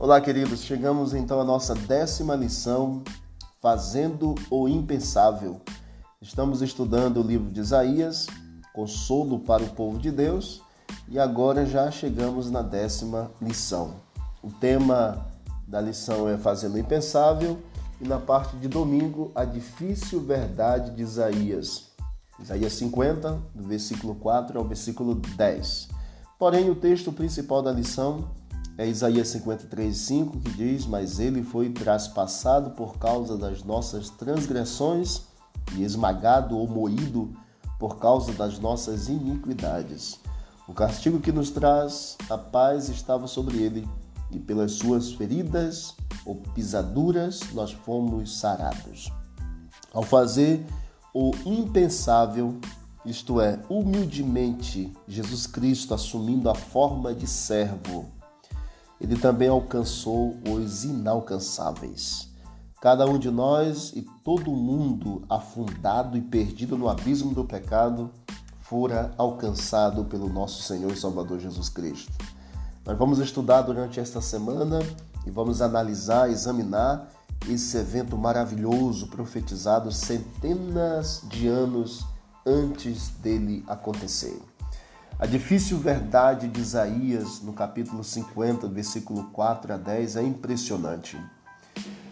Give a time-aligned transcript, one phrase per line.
[0.00, 0.60] Olá, queridos.
[0.60, 3.02] Chegamos então à nossa décima lição,
[3.60, 5.60] Fazendo o Impensável.
[6.22, 8.28] Estamos estudando o livro de Isaías,
[8.72, 10.62] Consolo para o povo de Deus,
[11.08, 13.94] e agora já chegamos na décima lição.
[14.40, 15.26] O tema
[15.66, 17.58] da lição é Fazendo o Impensável,
[18.00, 21.88] e na parte de domingo, a difícil verdade de Isaías.
[22.38, 25.88] Isaías 50, do versículo 4 ao versículo 10.
[26.38, 28.28] Porém, o texto principal da lição
[28.78, 35.22] é Isaías 53, 5, que diz: Mas ele foi traspassado por causa das nossas transgressões
[35.74, 37.32] e esmagado ou moído
[37.78, 40.20] por causa das nossas iniquidades.
[40.68, 43.88] O castigo que nos traz a paz estava sobre ele,
[44.30, 49.10] e pelas suas feridas ou pisaduras nós fomos sarados.
[49.92, 50.64] Ao fazer
[51.12, 52.60] o impensável,
[53.04, 58.17] isto é, humildemente, Jesus Cristo assumindo a forma de servo,
[59.00, 62.28] ele também alcançou os inalcançáveis.
[62.80, 68.10] Cada um de nós e todo mundo afundado e perdido no abismo do pecado
[68.60, 72.12] fora alcançado pelo nosso Senhor e Salvador Jesus Cristo.
[72.84, 74.78] Nós vamos estudar durante esta semana
[75.26, 77.08] e vamos analisar, examinar
[77.48, 82.04] esse evento maravilhoso profetizado centenas de anos
[82.46, 84.40] antes dele acontecer.
[85.20, 91.18] A difícil verdade de Isaías, no capítulo 50, versículo 4 a 10, é impressionante.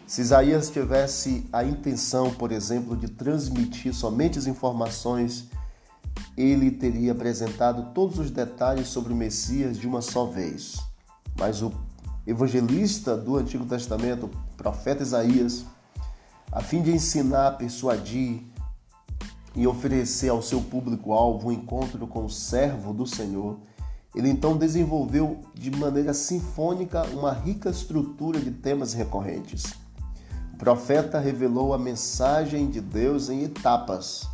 [0.05, 5.49] Se Isaías tivesse a intenção, por exemplo, de transmitir somente as informações,
[6.37, 10.77] ele teria apresentado todos os detalhes sobre o Messias de uma só vez.
[11.39, 11.73] Mas o
[12.27, 15.65] evangelista do Antigo Testamento, o profeta Isaías,
[16.51, 18.43] a fim de ensinar, persuadir,
[19.57, 23.59] e oferecer ao seu público-alvo um encontro com o servo do Senhor,
[24.15, 29.75] ele então desenvolveu de maneira sinfônica uma rica estrutura de temas recorrentes.
[30.53, 34.29] O profeta revelou a mensagem de Deus em etapas,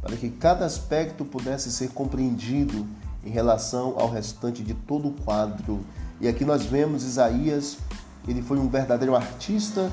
[0.00, 2.86] para que cada aspecto pudesse ser compreendido
[3.24, 5.84] em relação ao restante de todo o quadro.
[6.20, 7.78] E aqui nós vemos Isaías,
[8.26, 9.90] ele foi um verdadeiro artista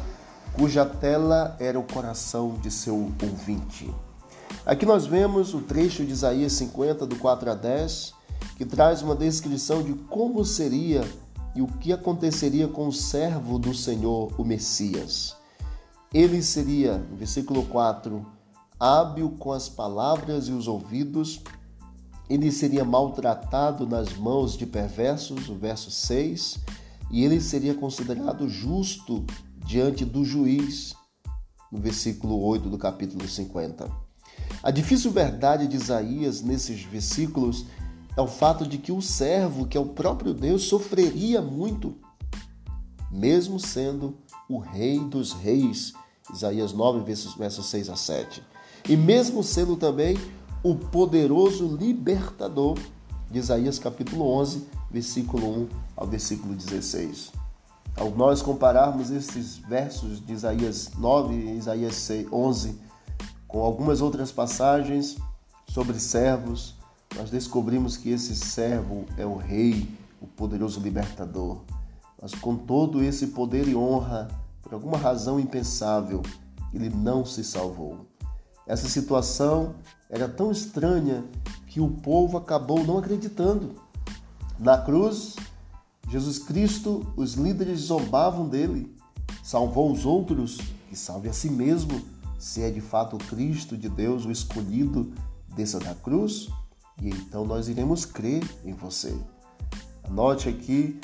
[0.53, 3.93] cuja tela era o coração de seu ouvinte.
[4.65, 8.13] Aqui nós vemos o trecho de Isaías 50, do 4 a 10,
[8.57, 11.03] que traz uma descrição de como seria
[11.55, 15.35] e o que aconteceria com o servo do Senhor, o Messias.
[16.13, 18.25] Ele seria, versículo 4,
[18.79, 21.41] hábil com as palavras e os ouvidos,
[22.29, 26.59] ele seria maltratado nas mãos de perversos, o verso 6,
[27.11, 29.23] e ele seria considerado justo
[29.65, 30.95] diante do juiz,
[31.71, 34.04] no versículo 8 do capítulo 50.
[34.65, 37.67] A difícil verdade de Isaías nesses versículos
[38.17, 41.93] é o fato de que o servo, que é o próprio Deus, sofreria muito,
[43.11, 44.17] mesmo sendo
[44.49, 45.93] o rei dos reis.
[46.33, 47.35] Isaías 9, versos,
[47.67, 48.41] 6 a 7.
[48.89, 50.17] E mesmo sendo também
[50.63, 52.75] o poderoso libertador
[53.29, 57.31] de Isaías capítulo 11, versículo 1 ao versículo 16.
[57.95, 62.83] Ao nós compararmos esses versos de Isaías 9 e Isaías 11
[63.47, 65.17] com algumas outras passagens
[65.67, 66.75] sobre servos,
[67.15, 69.87] nós descobrimos que esse servo é o rei,
[70.21, 71.61] o poderoso libertador.
[72.21, 74.27] Mas com todo esse poder e honra,
[74.61, 76.21] por alguma razão impensável,
[76.73, 78.05] ele não se salvou.
[78.67, 79.75] Essa situação
[80.09, 81.23] era tão estranha
[81.67, 83.75] que o povo acabou não acreditando.
[84.57, 85.35] Na cruz,
[86.09, 88.95] Jesus Cristo, os líderes zombavam dele,
[89.43, 90.57] salvou os outros
[90.91, 92.01] e salve a si mesmo
[92.37, 95.13] se é de fato o Cristo de Deus, o escolhido,
[95.55, 96.49] desça da cruz,
[97.01, 99.15] e então nós iremos crer em você.
[100.03, 100.99] Anote aqui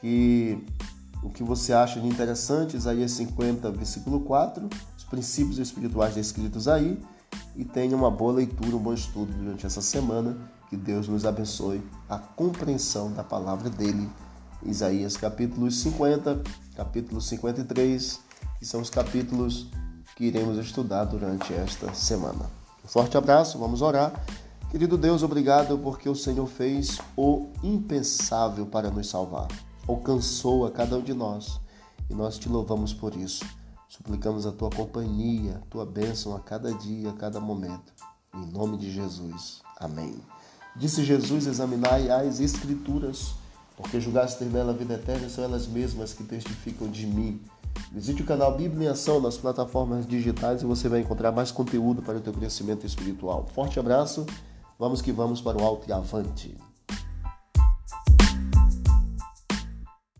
[0.00, 0.58] que
[1.22, 7.00] o que você acha de interessante, Isaías 50, versículo 4, os princípios espirituais descritos aí,
[7.54, 10.36] e tenha uma boa leitura, um bom estudo durante essa semana.
[10.68, 14.08] Que Deus nos abençoe a compreensão da palavra dele.
[14.64, 16.42] Isaías capítulo 50,
[16.74, 18.20] capítulo 53,
[18.58, 19.68] que são os capítulos
[20.16, 22.50] que iremos estudar durante esta semana.
[22.84, 24.12] Um forte abraço, vamos orar.
[24.70, 29.48] Querido Deus, obrigado porque o Senhor fez o impensável para nos salvar.
[29.86, 31.60] Alcançou a cada um de nós
[32.08, 33.44] e nós te louvamos por isso.
[33.88, 37.92] Suplicamos a tua companhia, a tua bênção a cada dia, a cada momento.
[38.34, 39.60] Em nome de Jesus.
[39.78, 40.16] Amém.
[40.74, 43.34] Disse Jesus: Examinai as Escrituras,
[43.76, 47.40] porque julgaste nela a vida eterna, são elas mesmas que testificam de mim.
[47.92, 52.02] Visite o canal Bíblia em Ação nas plataformas digitais e você vai encontrar mais conteúdo
[52.02, 53.46] para o teu crescimento espiritual.
[53.54, 54.24] Forte abraço,
[54.78, 56.56] vamos que vamos para o alto e avante.